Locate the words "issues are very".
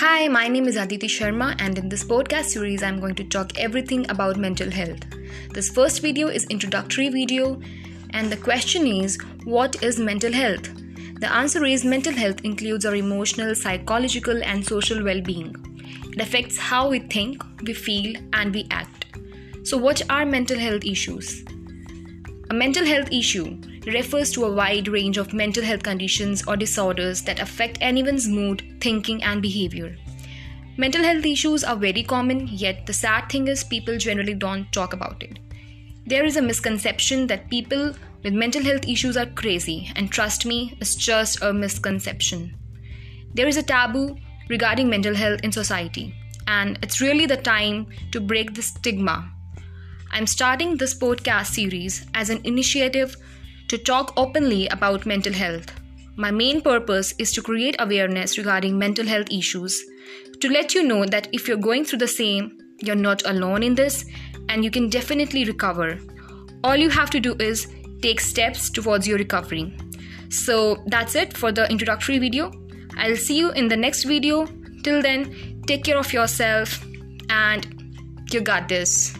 31.24-32.02